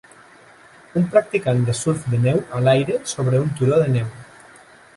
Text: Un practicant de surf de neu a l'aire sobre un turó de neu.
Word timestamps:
Un 1.01 1.03
practicant 1.15 1.61
de 1.67 1.75
surf 1.79 2.07
de 2.13 2.21
neu 2.23 2.41
a 2.59 2.63
l'aire 2.69 2.97
sobre 3.15 3.43
un 3.43 3.55
turó 3.61 3.79
de 3.83 3.93
neu. 3.97 4.09